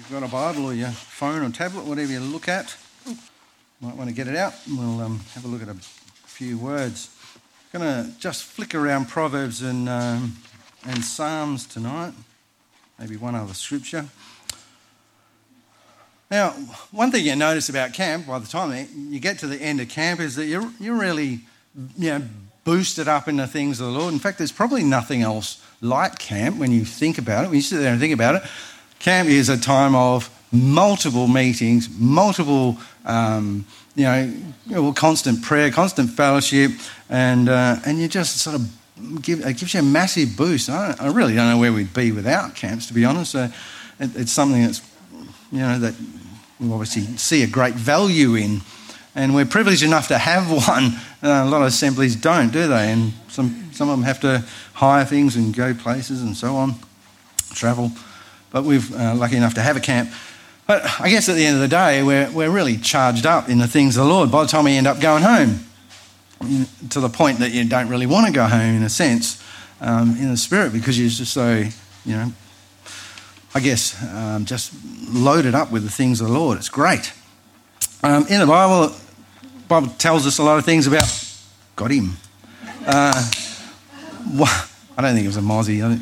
[0.00, 2.74] you've got a Bible or your phone or tablet, whatever you look at,
[3.82, 6.56] might want to get it out and we'll um, have a look at a few
[6.56, 7.10] words.
[7.74, 10.38] I'm going to just flick around Proverbs and, um,
[10.86, 12.14] and Psalms tonight,
[12.98, 14.06] maybe one other scripture.
[16.30, 16.52] Now,
[16.92, 19.90] one thing you notice about camp by the time you get to the end of
[19.90, 21.40] camp is that you're, you're really
[21.98, 22.22] you know,
[22.64, 24.14] boosted up in the things of the Lord.
[24.14, 27.48] In fact, there's probably nothing else like camp when you think about it.
[27.48, 28.42] When you sit there and think about it,
[29.00, 33.64] camp is a time of multiple meetings, multiple, um,
[33.96, 34.32] you know,
[34.68, 36.70] well, constant prayer, constant fellowship,
[37.08, 40.70] and uh, and you just sort of give it gives you a massive boost.
[40.70, 43.34] I, I really don't know where we'd be without camps, to be honest.
[43.34, 43.48] Uh,
[43.98, 44.80] it, it's something that's
[45.50, 45.94] you know that
[46.60, 48.60] we obviously see a great value in.
[49.12, 50.92] And we're privileged enough to have one.
[51.22, 52.92] Uh, a lot of assemblies don't, do they?
[52.92, 56.76] And some, some of them have to hire things and go places and so on,
[57.52, 57.90] travel.
[58.50, 60.10] But we're uh, lucky enough to have a camp.
[60.66, 63.58] But I guess at the end of the day, we're, we're really charged up in
[63.58, 65.66] the things of the Lord by the time we end up going home,
[66.90, 69.42] to the point that you don't really want to go home in a sense,
[69.80, 71.64] um, in the spirit, because you're just so,
[72.04, 72.32] you know,
[73.52, 74.72] I guess, um, just
[75.08, 76.56] loaded up with the things of the Lord.
[76.58, 77.12] It's great.
[78.04, 78.94] Um, in the Bible,
[79.42, 81.08] the Bible tells us a lot of things about
[81.74, 82.16] got him.
[82.86, 83.12] Uh,
[84.96, 86.00] I don't think it was a mozzie.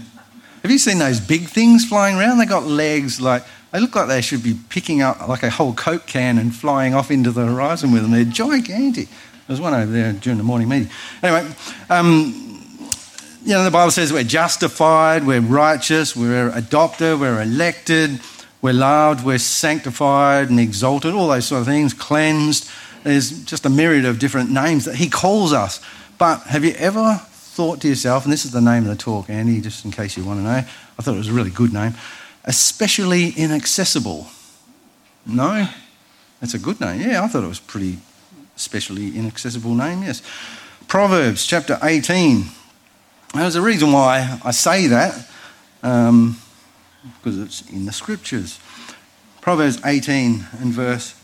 [0.62, 2.38] Have you seen those big things flying around?
[2.38, 5.74] They got legs like they look like they should be picking up like a whole
[5.74, 8.12] Coke can and flying off into the horizon with them.
[8.12, 9.08] They're gigantic.
[9.46, 10.90] There's one over there during the morning meeting.
[11.22, 11.50] Anyway,
[11.90, 12.48] um,
[13.44, 18.20] you know, the Bible says we're justified, we're righteous, we're adopted, we're elected,
[18.60, 22.68] we're loved, we're sanctified and exalted, all those sort of things, cleansed.
[23.04, 25.80] There's just a myriad of different names that He calls us.
[26.18, 27.22] But have you ever
[27.58, 30.16] thought to yourself, and this is the name of the talk, Andy, just in case
[30.16, 31.92] you want to know, I thought it was a really good name,
[32.44, 34.28] especially inaccessible.
[35.26, 35.68] No?
[36.40, 37.00] That's a good name.
[37.00, 37.98] Yeah, I thought it was pretty
[38.54, 40.22] especially inaccessible name, yes.
[40.86, 42.44] Proverbs chapter 18.
[43.34, 45.28] There's a reason why I say that,
[45.82, 46.40] um,
[47.16, 48.60] because it's in the scriptures.
[49.40, 51.20] Proverbs 18 and verse,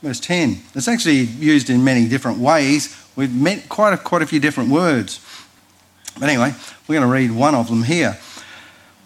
[0.00, 0.62] verse 10.
[0.74, 2.96] It's actually used in many different ways.
[3.16, 5.20] We've met quite a, quite a few different words.
[6.18, 6.54] But anyway,
[6.86, 8.18] we're going to read one of them here.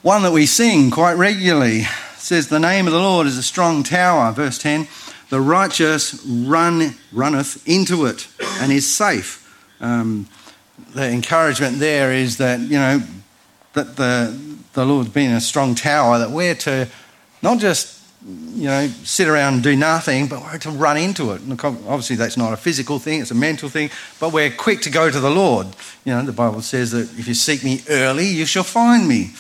[0.03, 1.83] One that we sing quite regularly
[2.17, 4.33] says, The name of the Lord is a strong tower.
[4.33, 4.89] Verse 10
[5.31, 8.29] The righteous run, runneth into it
[8.61, 9.43] and is safe.
[9.81, 10.29] Um,
[10.95, 13.03] the encouragement there is that, you know,
[13.73, 16.89] that the, the Lord's been a strong tower, that we're to
[17.43, 17.96] not just,
[18.27, 21.43] you know, sit around and do nothing, but we're to run into it.
[21.43, 24.91] And obviously, that's not a physical thing, it's a mental thing, but we're quick to
[24.91, 25.69] go to the Lord.
[26.05, 29.31] You know, the Bible says that if you seek me early, you shall find me.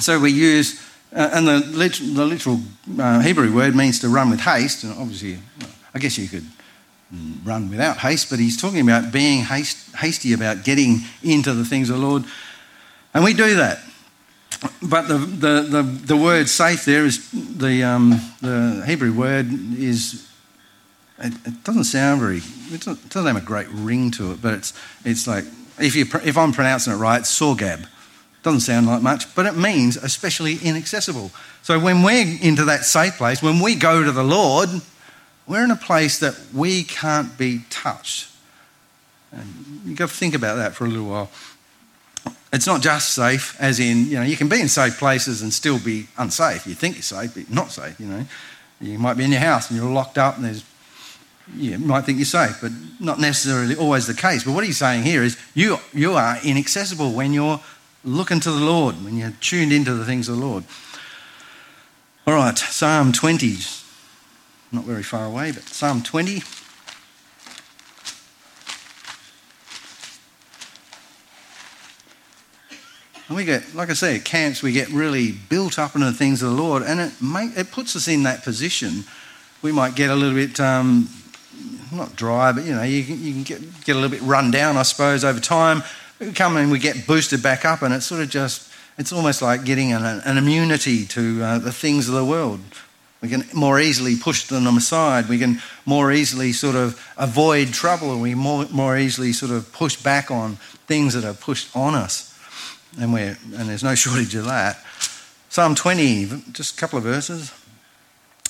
[0.00, 0.82] So we use,
[1.14, 2.60] uh, and the, the literal
[2.98, 5.38] uh, Hebrew word means to run with haste, and obviously,
[5.94, 6.46] I guess you could
[7.44, 11.90] run without haste, but he's talking about being haste, hasty about getting into the things
[11.90, 12.24] of the Lord.
[13.14, 13.78] And we do that.
[14.82, 17.18] But the, the, the, the word safe there is
[17.62, 19.46] the, um, the Hebrew word
[19.78, 20.28] is,
[21.18, 24.42] it, it doesn't sound very, it doesn't, it doesn't, have a great ring to it,
[24.42, 24.74] but it's,
[25.04, 25.44] it's like,
[25.78, 27.86] if, you, if I'm pronouncing it right, sorgab.
[28.42, 31.30] Doesn't sound like much, but it means especially inaccessible.
[31.62, 34.68] So when we're into that safe place, when we go to the Lord,
[35.46, 38.30] we're in a place that we can't be touched.
[39.30, 39.46] And
[39.84, 41.30] you've got to think about that for a little while.
[42.52, 45.52] It's not just safe, as in, you know, you can be in safe places and
[45.52, 46.66] still be unsafe.
[46.66, 48.26] You think you're safe, but not safe, you know.
[48.80, 50.64] You might be in your house and you're locked up and there's,
[51.56, 54.44] you might think you're safe, but not necessarily always the case.
[54.44, 57.60] But what he's saying here is you, you are inaccessible when you're
[58.04, 60.64] looking to the Lord, when you're tuned into the things of the Lord.
[62.26, 63.56] All right, Psalm 20,
[64.72, 66.42] not very far away, but Psalm 20.
[73.28, 76.12] And we get, like I say, at camps, we get really built up into the
[76.12, 79.04] things of the Lord, and it, make, it puts us in that position.
[79.62, 81.08] We might get a little bit, um,
[81.92, 84.50] not dry, but you know, you can, you can get, get a little bit run
[84.50, 85.82] down, I suppose, over time.
[86.18, 89.40] We come and we get boosted back up, and it's sort of just, it's almost
[89.40, 92.60] like getting an, an immunity to uh, the things of the world.
[93.22, 95.28] We can more easily push them aside.
[95.28, 99.72] We can more easily sort of avoid trouble, and we more, more easily sort of
[99.72, 100.56] push back on
[100.86, 102.31] things that are pushed on us.
[102.98, 104.78] And, we're, and there's no shortage of that.
[105.48, 107.52] Psalm 20, just a couple of verses.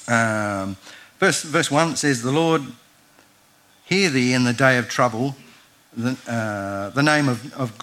[0.08, 0.76] Um,
[1.18, 2.62] verse, verse 1 says, The Lord
[3.84, 5.36] hear thee in the day of trouble.
[5.96, 7.76] The, uh, the name of, of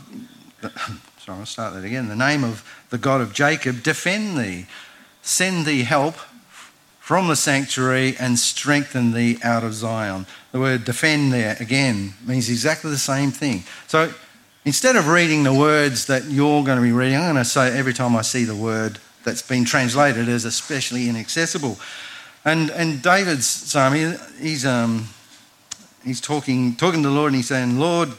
[0.62, 0.70] the,
[1.20, 2.08] sorry, I'll start that again.
[2.08, 4.66] The name of the God of Jacob defend thee.
[5.22, 6.16] send thee help
[7.00, 10.28] from the sanctuary and strengthen thee out of Zion.
[10.52, 13.64] The word defend there again means exactly the same thing.
[13.88, 14.14] So
[14.66, 17.78] instead of reading the words that you're going to be reading, I'm going to say
[17.78, 21.78] every time I see the word that's been translated as especially inaccessible.
[22.46, 25.10] And, and David's psalm, he, he's, um,
[26.04, 28.10] he's talking, talking to the Lord and he's saying, Lord,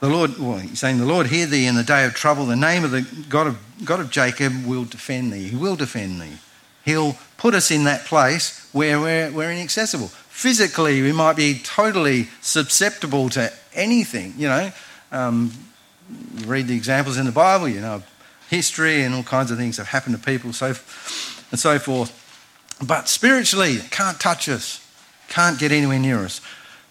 [0.00, 2.44] the Lord, well, he's saying, The Lord hear thee in the day of trouble.
[2.44, 5.48] The name of the God of, God of Jacob will defend thee.
[5.48, 6.36] He will defend thee.
[6.84, 10.08] He'll put us in that place where we're, we're inaccessible.
[10.08, 14.72] Physically, we might be totally susceptible to anything, you know.
[15.12, 15.52] Um,
[16.36, 18.02] you read the examples in the Bible, you know,
[18.50, 20.74] history and all kinds of things have happened to people so,
[21.50, 22.20] and so forth.
[22.84, 24.86] But spiritually, can't touch us,
[25.28, 26.40] can't get anywhere near us.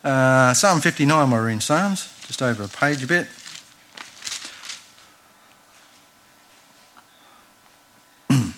[0.04, 3.28] Uh, Psalm 59, we're in Psalms, just over a page a bit.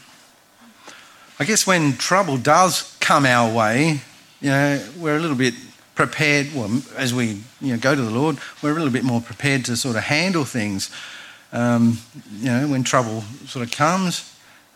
[1.39, 4.01] I guess when trouble does come our way,
[4.41, 5.53] you know, we're a little bit
[5.95, 6.53] prepared.
[6.53, 9.65] Well, as we you know, go to the Lord, we're a little bit more prepared
[9.65, 10.91] to sort of handle things.
[11.51, 11.99] Um,
[12.37, 14.31] you know, when trouble sort of comes,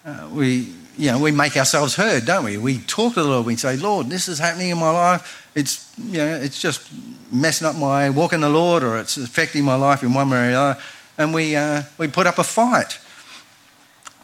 [0.05, 2.57] uh, we you know we make ourselves heard, don't we?
[2.57, 3.45] We talk to the Lord.
[3.45, 5.49] We say, Lord, this is happening in my life.
[5.55, 6.89] It's you know, it's just
[7.31, 10.37] messing up my walk in the Lord, or it's affecting my life in one way
[10.37, 10.79] or another.
[11.17, 12.99] And we uh, we put up a fight.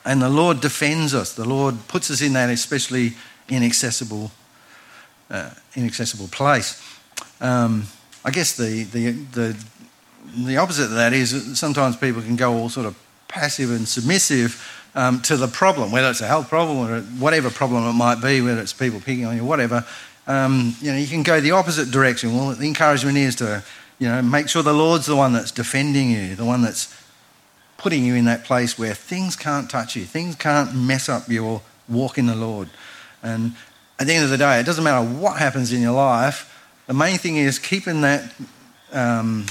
[0.05, 1.33] And the Lord defends us.
[1.33, 3.13] The Lord puts us in that especially
[3.49, 4.31] inaccessible,
[5.29, 6.81] uh, inaccessible place.
[7.41, 7.85] Um,
[8.23, 9.65] I guess the, the, the,
[10.45, 13.87] the opposite of that is that sometimes people can go all sort of passive and
[13.87, 14.61] submissive
[14.95, 18.41] um, to the problem, whether it's a health problem or whatever problem it might be,
[18.41, 19.85] whether it's people picking on you, whatever.
[20.27, 22.35] Um, you know, you can go the opposite direction.
[22.35, 23.63] Well, the encouragement is to,
[23.99, 26.93] you know, make sure the Lord's the one that's defending you, the one that's
[27.77, 31.61] putting you in that place where things can't touch you, things can't mess up your
[31.87, 32.69] walk in the Lord.
[33.21, 33.55] And
[33.99, 36.51] at the end of the day, it doesn't matter what happens in your life,
[36.87, 38.31] the main thing is keeping that,
[38.91, 39.45] um,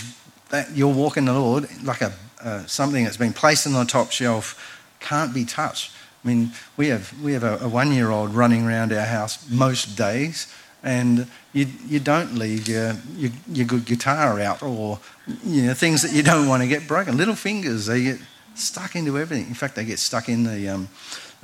[0.50, 2.12] that your walk in the Lord, like a,
[2.43, 5.93] uh, something that's been placed on the top shelf, can't be touched.
[6.25, 9.49] I mean, we have, we have a, a one year old running around our house
[9.50, 10.52] most days,
[10.82, 15.00] and you, you don't leave your, your, your good guitar out or
[15.44, 17.17] you know, things that you don't want to get broken.
[17.17, 18.20] Little fingers, they get
[18.55, 19.47] stuck into everything.
[19.49, 20.88] In fact, they get stuck in the, um,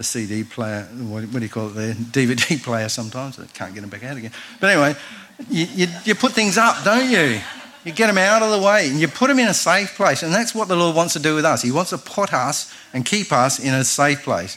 [0.00, 3.36] the CD player, what, do you call it, the DVD player sometimes.
[3.36, 4.32] They can't get them back out again.
[4.58, 4.96] But anyway,
[5.50, 7.38] you, you, you put things up, don't you?
[7.84, 10.22] You get them out of the way and you put them in a safe place.
[10.22, 11.60] And that's what the Lord wants to do with us.
[11.60, 14.56] He wants to put us and keep us in a safe place.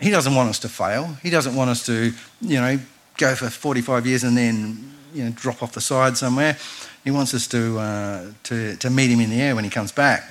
[0.00, 1.06] He doesn't want us to fail.
[1.20, 2.78] He doesn't want us to, you know,
[3.16, 6.56] go for 45 years and then you know, drop off the side somewhere.
[7.02, 9.90] He wants us to, uh, to, to meet him in the air when he comes
[9.90, 10.30] back.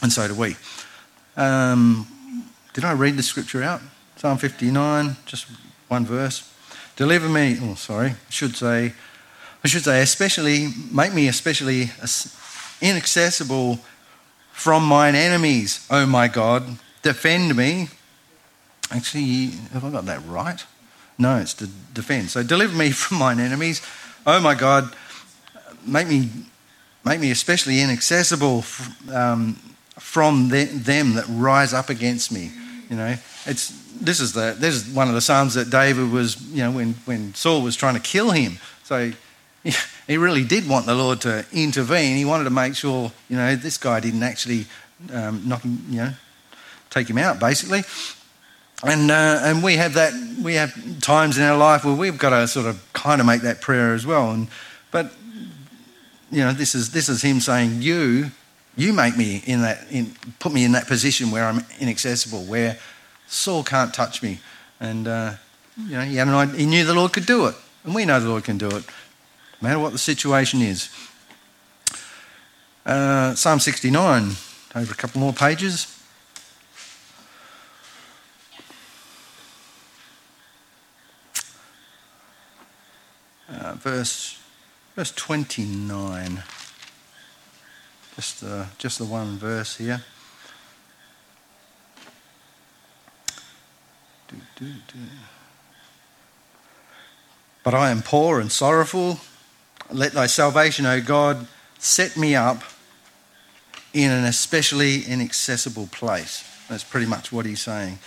[0.00, 0.56] And so do we.
[1.36, 2.06] Um,
[2.74, 3.80] did I read the scripture out?
[4.16, 5.46] Psalm 59, just
[5.88, 6.50] one verse.
[6.96, 8.92] Deliver me, oh, sorry, I should say,
[9.64, 11.90] I should say, especially, make me especially
[12.82, 13.78] inaccessible
[14.52, 16.64] from mine enemies, oh my God.
[17.02, 17.88] Defend me.
[18.90, 20.64] Actually, have I got that right?
[21.18, 22.30] No, it's to defend.
[22.30, 23.82] So deliver me from mine enemies.
[24.26, 24.94] Oh my God,
[25.86, 26.28] make me,
[27.04, 28.64] make me especially inaccessible
[29.12, 29.56] um,
[29.98, 32.50] from the, them that rise up against me.
[32.90, 33.16] You know,
[33.46, 33.70] it's,
[34.00, 36.94] this, is the, this is one of the Psalms that David was, you know, when,
[37.04, 38.58] when Saul was trying to kill him.
[38.84, 39.12] So
[40.06, 42.16] he really did want the Lord to intervene.
[42.16, 44.66] He wanted to make sure, you know, this guy didn't actually
[45.12, 46.10] um, knock him, you know,
[46.90, 47.82] take him out, basically.
[48.82, 50.12] And, uh, and we have that,
[50.42, 53.42] we have times in our life where we've got to sort of kind of make
[53.42, 54.30] that prayer as well.
[54.32, 54.48] And,
[54.90, 55.10] but,
[56.30, 58.30] you know, this is, this is him saying, you,
[58.76, 62.78] you make me in that, in, put me in that position where I'm inaccessible, where
[63.26, 64.40] Saul can't touch me.
[64.80, 65.34] And, uh,
[65.76, 67.54] you know, he, had an idea, he knew the Lord could do it.
[67.84, 68.84] And we know the Lord can do it,
[69.60, 70.88] no matter what the situation is.
[72.86, 74.32] Uh, Psalm 69,
[74.74, 75.94] over a couple more pages.
[83.64, 84.38] uh, verse,
[84.94, 86.42] verse 29.
[88.16, 90.02] Just, uh, just the one verse here.
[94.28, 94.98] Do, do, do.
[97.64, 99.18] But I am poor and sorrowful.
[99.90, 101.46] Let thy salvation, O God,
[101.78, 102.62] set me up
[103.92, 106.44] in an especially inaccessible place.
[106.68, 107.98] That's pretty much what he's saying.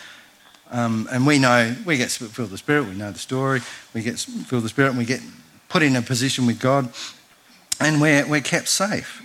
[0.70, 3.62] Um, and we know, we get filled with the Spirit, we know the story,
[3.94, 5.22] we get filled with the Spirit, and we get
[5.70, 6.90] put in a position with God,
[7.80, 9.22] and we're, we're kept safe.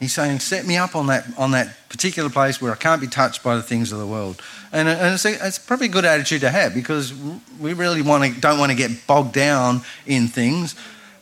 [0.00, 3.08] He's saying, set me up on that, on that particular place where I can't be
[3.08, 4.40] touched by the things of the world.
[4.70, 7.12] And, and it's, a, it's probably a good attitude to have because
[7.58, 10.76] we really want to, don't want to get bogged down in things.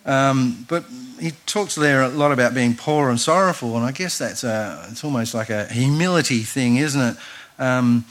[0.05, 0.85] Um, but
[1.19, 4.87] he talks there a lot about being poor and sorrowful, and I guess that's a,
[4.91, 7.17] it's almost like a humility thing, isn't it?
[7.59, 8.05] Um,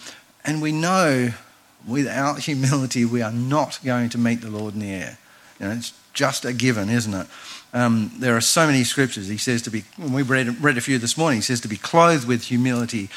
[0.43, 1.31] and we know
[1.87, 5.17] without humility we are not going to meet the Lord in the air.
[5.59, 7.27] You know, it's just a given, isn't it?
[7.73, 9.27] Um, there are so many scriptures.
[9.27, 11.77] He says to be, we read, read a few this morning, he says to be
[11.77, 13.09] clothed with humility.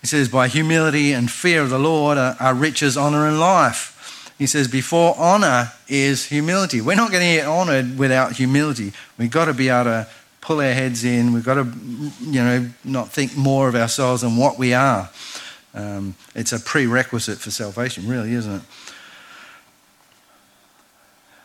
[0.00, 4.34] He says, by humility and fear of the Lord are, are riches, honor, and life.
[4.38, 6.80] He says, before honor is humility.
[6.80, 8.92] We're not going to get honored without humility.
[9.16, 10.08] We've got to be able to
[10.40, 11.32] pull our heads in.
[11.32, 11.72] We've got to,
[12.20, 15.08] you know, not think more of ourselves than what we are.
[15.72, 18.62] Um, it's a prerequisite for salvation, really, isn't it?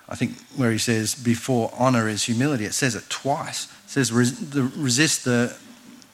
[0.09, 3.65] I think where he says before honor is humility, it says it twice.
[3.85, 5.55] It says resist the.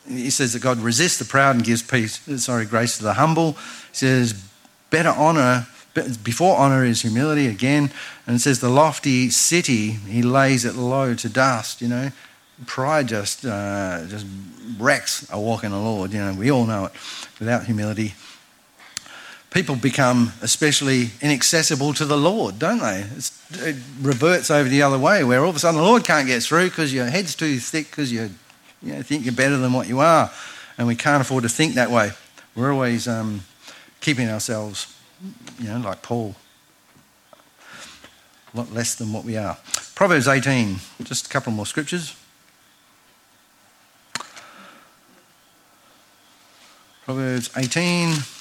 [0.08, 2.20] He says that God resists the proud and gives peace.
[2.44, 3.54] Sorry, grace to the humble.
[3.54, 3.58] He
[3.94, 4.34] says
[4.92, 5.66] better honor
[6.24, 7.90] before honor is humility again,
[8.28, 11.82] and it says the lofty city he lays it low to dust.
[11.82, 12.12] You know,
[12.66, 14.26] pride just uh, just
[14.78, 16.12] wrecks a walk in the Lord.
[16.12, 16.92] You know, we all know it.
[17.40, 18.14] Without humility,
[19.56, 23.06] people become especially inaccessible to the Lord, don't they?
[23.16, 23.32] It's,
[23.66, 26.44] it reverts over the other way, where all of a sudden the Lord can't get
[26.44, 28.32] through because your head's too thick because you,
[28.84, 30.30] you know, think you're better than what you are,
[30.78, 32.12] and we can't afford to think that way.
[32.54, 33.44] We're always um,
[34.02, 34.94] keeping ourselves
[35.58, 36.36] you know, like Paul.
[38.54, 39.58] A lot less than what we are.
[39.96, 42.14] Proverbs 18, just a couple more scriptures.
[47.06, 48.35] Proverbs 18.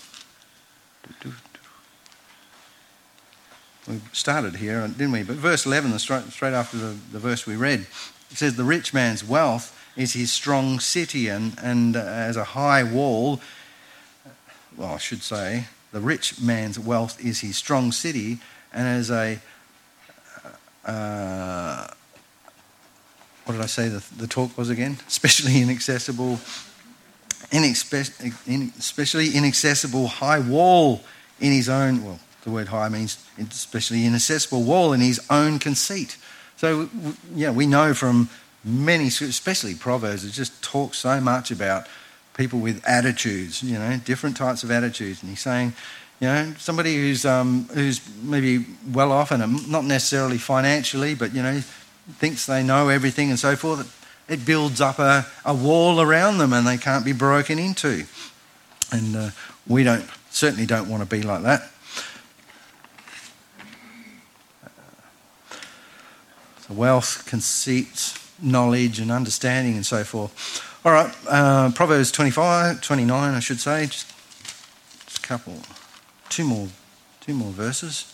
[3.88, 5.22] We started here, didn't we?
[5.22, 7.86] But verse 11, straight, straight after the, the verse we read,
[8.30, 12.44] it says, The rich man's wealth is his strong city, and, and uh, as a
[12.44, 13.40] high wall,
[14.76, 18.38] well, I should say, the rich man's wealth is his strong city,
[18.72, 19.38] and as a
[20.84, 21.86] uh,
[23.44, 24.98] what did I say the, the talk was again?
[25.08, 26.38] Especially inaccessible,
[27.52, 31.02] especially inaccessible high wall
[31.40, 32.04] in his own.
[32.04, 36.16] Well, the word high means especially inaccessible wall in his own conceit.
[36.56, 36.88] So
[37.34, 38.28] yeah, we know from
[38.64, 41.86] many, especially Proverbs, it just talks so much about
[42.36, 45.22] people with attitudes, you know, different types of attitudes.
[45.22, 45.72] And he's saying,
[46.20, 51.42] you know, somebody who's, um, who's maybe well off and not necessarily financially, but, you
[51.42, 51.60] know,
[52.18, 56.52] thinks they know everything and so forth, it builds up a, a wall around them
[56.52, 58.04] and they can't be broken into.
[58.90, 59.30] And uh,
[59.66, 61.70] we don't, certainly don't want to be like that.
[66.66, 70.80] So wealth, conceit, knowledge, and understanding, and so forth.
[70.84, 74.10] All right, uh, Proverbs 25, 29, I should say, just,
[75.04, 75.58] just a couple,
[76.30, 76.68] two more,
[77.20, 78.13] two more verses.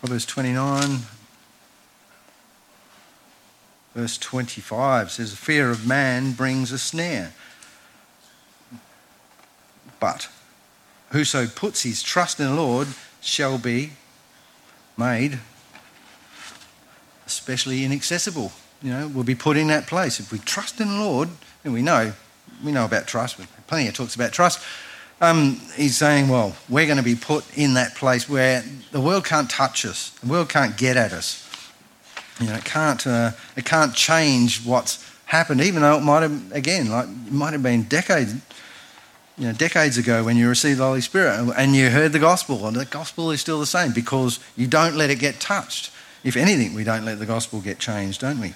[0.00, 0.98] Proverbs 29,
[3.94, 7.32] verse 25 says, The fear of man brings a snare.
[9.98, 10.28] But
[11.10, 12.88] whoso puts his trust in the Lord
[13.20, 13.92] shall be
[14.96, 15.40] made
[17.28, 18.52] especially inaccessible.
[18.82, 20.18] You know, we'll be put in that place.
[20.18, 21.28] If we trust in the Lord,
[21.64, 22.12] and we know,
[22.64, 23.36] we know about trust,
[23.66, 24.60] plenty of talks about trust.
[25.20, 29.24] Um, he's saying, well, we're going to be put in that place where the world
[29.24, 31.44] can't touch us, the world can't get at us.
[32.40, 36.52] You know, it can't, uh, it can't change what's happened, even though it might have,
[36.52, 38.32] again, like it might have been decades,
[39.36, 42.68] you know, decades ago when you received the Holy Spirit and you heard the gospel,
[42.68, 45.90] and the gospel is still the same because you don't let it get touched.
[46.22, 48.54] If anything, we don't let the gospel get changed, don't we?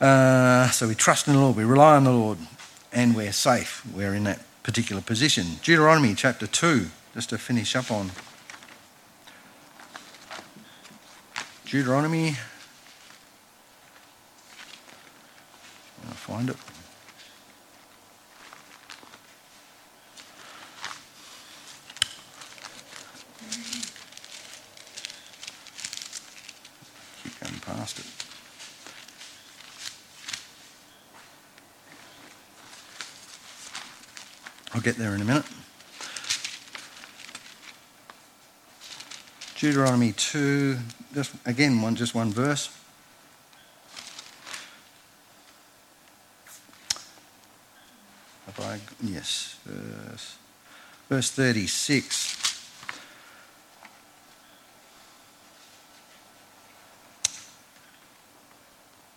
[0.00, 2.38] Uh, so we trust in the Lord, we rely on the Lord,
[2.92, 3.86] and we're safe.
[3.94, 5.46] We're in that particular position.
[5.62, 8.10] Deuteronomy chapter 2, just to finish up on.
[11.66, 12.36] Deuteronomy.
[16.08, 16.56] I'll find it.
[27.64, 28.06] past it.
[34.73, 35.46] I'll get there in a minute.
[39.56, 40.76] Deuteronomy 2,
[41.14, 42.68] just again, one, just one verse.
[48.44, 50.36] Have I, yes, verse,
[51.08, 52.34] verse 36.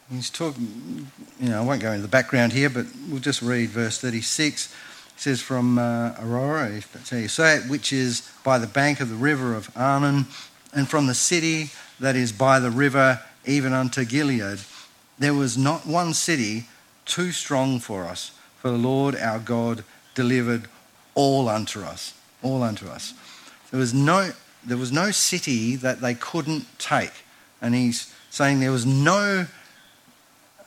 [0.10, 3.70] he's talking, you know, I won't go into the background here, but we'll just read
[3.70, 4.74] verse 36.
[5.18, 9.00] It says from uh, Aroer, that's how you say it, which is by the bank
[9.00, 10.28] of the river of Arnon,
[10.74, 14.60] and from the city that is by the river even unto Gilead.
[15.18, 16.66] There was not one city
[17.06, 19.84] too strong for us, for the Lord our God
[20.14, 20.68] delivered
[21.16, 22.14] all unto us.
[22.44, 23.16] All unto us.
[23.72, 24.34] There was no,
[24.64, 27.24] there was no city that they couldn't take.
[27.60, 29.48] And he's saying there was no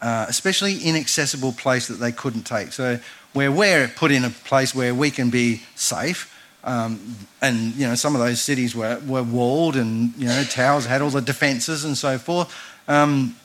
[0.03, 2.73] uh, especially inaccessible place that they couldn't take.
[2.73, 2.99] So
[3.33, 7.95] where we're put in a place where we can be safe, um, and you know
[7.95, 11.85] some of those cities were, were walled and you know towers had all the defences
[11.85, 12.55] and so forth.
[12.89, 13.37] Um,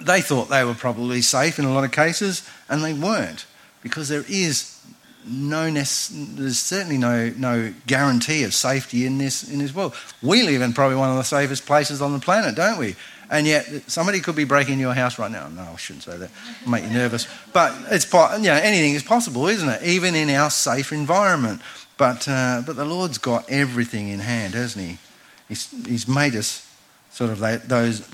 [0.00, 3.46] they thought they were probably safe in a lot of cases, and they weren't
[3.82, 4.76] because there is
[5.28, 9.94] no there's certainly no no guarantee of safety in this in this world.
[10.22, 12.94] We live in probably one of the safest places on the planet, don't we?
[13.30, 15.48] And yet somebody could be breaking your house right now.
[15.48, 16.30] No, I shouldn't say that.
[16.60, 17.26] It'll make you nervous.
[17.52, 19.82] But it's you know anything is possible, isn't it?
[19.82, 21.60] Even in our safe environment.
[21.96, 24.98] But uh, but the Lord's got everything in hand, hasn't He?
[25.48, 26.70] He's He's made us
[27.10, 28.08] sort of those.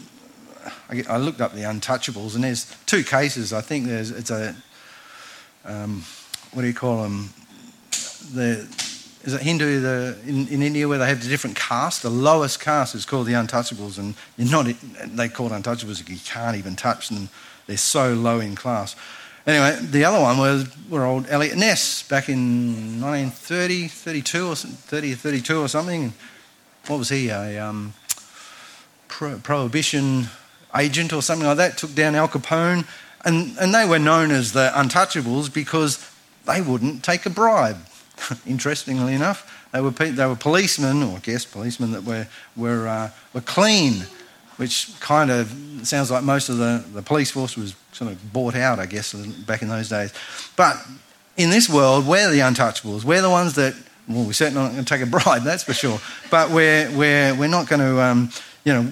[0.89, 3.53] I looked up the untouchables, and there's two cases.
[3.53, 4.55] I think there's it's a.
[5.65, 6.05] Um,
[6.53, 7.31] what do you call them?
[8.35, 8.67] The,
[9.25, 12.03] is it Hindu the, in, in India where they have the different caste?
[12.03, 14.67] The lowest caste is called the untouchables, and you're not,
[15.07, 17.29] they call untouchables you can't even touch them.
[17.67, 18.97] They're so low in class.
[19.47, 25.15] Anyway, the other one was were old Eliot Ness back in 1930, 32 or 30,
[25.15, 26.13] 32 or something.
[26.87, 27.29] What was he?
[27.29, 27.93] A um,
[29.09, 30.29] pro- prohibition
[30.77, 31.77] agent or something like that.
[31.77, 32.87] Took down Al Capone,
[33.25, 36.09] and and they were known as the Untouchables because
[36.47, 37.79] they wouldn't take a bribe.
[38.47, 42.27] Interestingly enough, they were, they were policemen, or I guess policemen, that were,
[42.57, 44.05] were, uh, were clean,
[44.57, 45.51] which kind of
[45.83, 49.13] sounds like most of the, the police force was sort of bought out, I guess,
[49.15, 50.13] back in those days.
[50.57, 50.77] But
[51.37, 53.05] in this world, we're the untouchables.
[53.05, 53.75] We're the ones that,
[54.09, 55.99] well, we're certainly not going to take a bribe, that's for sure.
[56.31, 58.31] But we're, we're, we're not going to, um,
[58.65, 58.91] you know,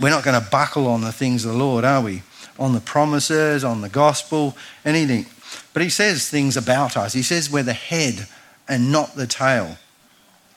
[0.00, 2.22] we're not going to buckle on the things of the Lord, are we?
[2.58, 5.26] On the promises, on the gospel, anything.
[5.72, 7.12] But he says things about us.
[7.12, 8.26] He says we're the head
[8.68, 9.76] and not the tail.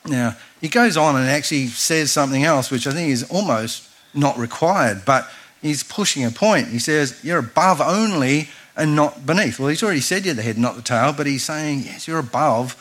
[0.06, 4.38] Now, he goes on and actually says something else, which I think is almost not
[4.38, 5.30] required, but
[5.62, 6.68] he's pushing a point.
[6.68, 9.60] He says, You're above only and not beneath.
[9.60, 12.20] Well, he's already said you're the head, not the tail, but he's saying, Yes, you're
[12.20, 12.76] above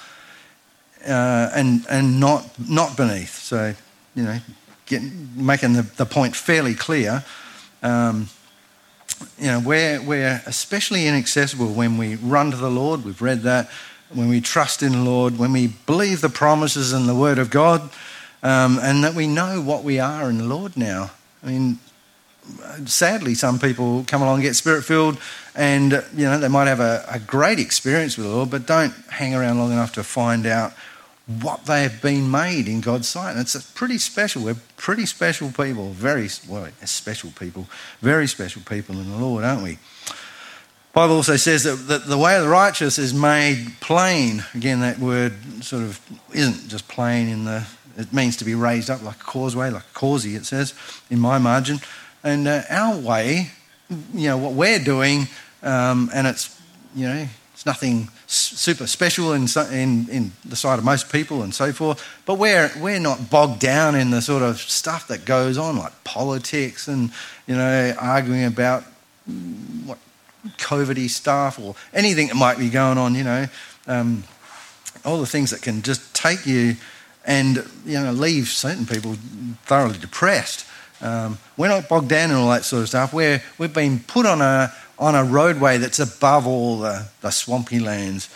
[1.06, 3.38] uh, and, and not, not beneath.
[3.38, 3.74] So,
[4.14, 4.38] you know,
[5.36, 7.24] making the, the point fairly clear.
[7.82, 8.28] Um,
[9.38, 13.04] you know, we're, we're especially inaccessible when we run to the Lord.
[13.04, 13.70] We've read that.
[14.12, 17.48] When we trust in the Lord, when we believe the promises and the Word of
[17.48, 17.90] God,
[18.42, 21.12] um, and that we know what we are in the Lord now.
[21.42, 21.78] I mean,
[22.84, 25.18] sadly, some people come along get spirit filled,
[25.54, 28.92] and you know they might have a, a great experience with the Lord, but don't
[29.08, 30.72] hang around long enough to find out
[31.26, 33.32] what they have been made in God's sight.
[33.32, 34.42] And it's pretty special.
[34.42, 37.68] We're pretty special people, very, well, special people,
[38.00, 39.78] very special people in the Lord, aren't we?
[40.92, 44.44] Bible also says that, the way of the righteous is made plain.
[44.54, 45.32] Again, that word
[45.64, 45.98] sort of
[46.34, 49.84] isn't just plain in the, it means to be raised up like a causeway, like
[49.84, 50.74] a causey, it says
[51.08, 51.80] in my margin.
[52.22, 53.50] And uh, our way,
[54.12, 55.28] you know, what we're doing,
[55.62, 56.60] um, and it's,
[56.94, 57.26] you know,
[57.62, 62.04] it's nothing super special in, in, in the sight of most people and so forth,
[62.26, 65.92] but we're, we're not bogged down in the sort of stuff that goes on, like
[66.02, 67.12] politics and,
[67.46, 68.82] you know, arguing about
[69.86, 69.98] what
[70.58, 73.46] COVIDy stuff or anything that might be going on, you know,
[73.86, 74.24] um,
[75.04, 76.74] all the things that can just take you
[77.24, 79.14] and, you know, leave certain people
[79.66, 80.66] thoroughly depressed.
[81.00, 83.12] Um, we're not bogged down in all that sort of stuff.
[83.12, 84.72] We're, we've been put on a,
[85.02, 88.28] on a roadway that's above all the, the swampy lands.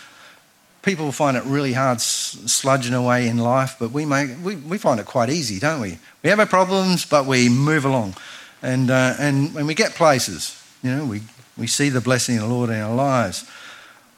[0.81, 4.99] People find it really hard sludging away in life, but we, make, we, we find
[4.99, 5.97] it quite easy, don't we?
[6.23, 8.15] We have our problems, but we move along.
[8.61, 11.21] And, uh, and when we get places, you know, we,
[11.57, 13.49] we see the blessing of the Lord in our lives.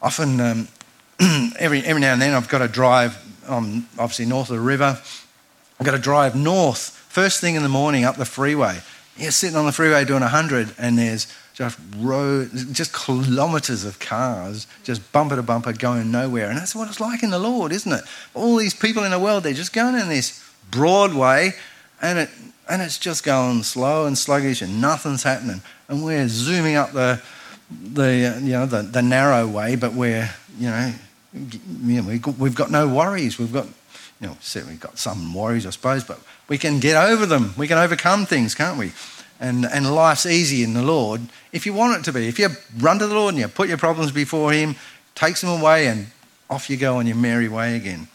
[0.01, 0.67] Often, um,
[1.59, 3.15] every, every now and then, I've got to drive,
[3.47, 4.99] I'm obviously north of the river.
[5.79, 8.79] I've got to drive north, first thing in the morning, up the freeway.
[9.19, 14.65] You're sitting on the freeway doing 100, and there's just roads, just kilometres of cars,
[14.85, 16.49] just bumper to bumper, going nowhere.
[16.49, 18.01] And that's what it's like in the Lord, isn't it?
[18.33, 21.53] All these people in the world, they're just going in this broad way,
[22.01, 22.29] and it
[22.69, 25.61] and it's just going slow and sluggish, and nothing's happening.
[25.89, 27.21] And we're zooming up the
[27.69, 30.93] the uh, you know the, the narrow way, but we're you know,
[31.33, 33.37] you know we've got no worries.
[33.37, 33.67] We've got
[34.19, 37.53] you know certainly got some worries, I suppose, but we can get over them.
[37.57, 38.91] We can overcome things, can't we?
[39.39, 42.27] and, and life's easy in the Lord if you want it to be.
[42.27, 44.75] If you run to the Lord and you put your problems before Him,
[45.15, 46.07] takes them away, and
[46.49, 48.07] off you go on your merry way again.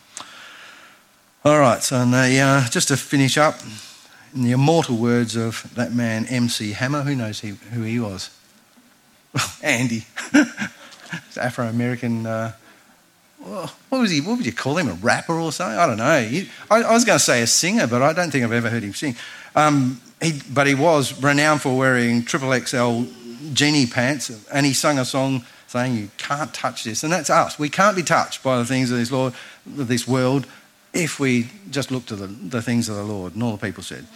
[1.44, 3.60] All right, so the, uh, just to finish up,
[4.34, 8.30] in the immortal words of that man, MC Hammer, who knows who he was?
[9.32, 10.06] Well, Andy.
[11.40, 12.26] Afro American.
[12.26, 12.52] Uh,
[13.44, 14.20] what was he?
[14.20, 14.88] What would you call him?
[14.88, 15.78] A rapper or something?
[15.78, 16.22] I don't know.
[16.22, 18.70] He, I, I, was going to say a singer, but I don't think I've ever
[18.70, 19.16] heard him sing.
[19.54, 23.02] Um, he, but he was renowned for wearing triple XL
[23.52, 27.58] genie pants, and he sung a song saying, "You can't touch this," and that's us.
[27.58, 29.34] We can't be touched by the things of this Lord,
[29.66, 30.46] this world,
[30.94, 33.34] if we just look to the, the things of the Lord.
[33.34, 34.06] And all the people said.